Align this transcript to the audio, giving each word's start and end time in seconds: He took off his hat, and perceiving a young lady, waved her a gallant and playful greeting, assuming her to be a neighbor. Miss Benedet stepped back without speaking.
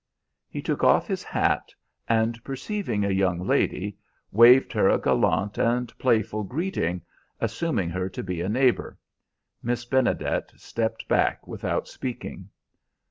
He 0.49 0.63
took 0.63 0.83
off 0.83 1.05
his 1.05 1.21
hat, 1.21 1.71
and 2.09 2.43
perceiving 2.43 3.05
a 3.05 3.11
young 3.11 3.45
lady, 3.45 3.99
waved 4.31 4.73
her 4.73 4.89
a 4.89 4.97
gallant 4.97 5.59
and 5.59 5.95
playful 5.99 6.41
greeting, 6.41 7.03
assuming 7.39 7.91
her 7.91 8.09
to 8.09 8.23
be 8.23 8.41
a 8.41 8.49
neighbor. 8.49 8.97
Miss 9.61 9.85
Benedet 9.85 10.53
stepped 10.57 11.07
back 11.07 11.45
without 11.47 11.87
speaking. 11.87 12.49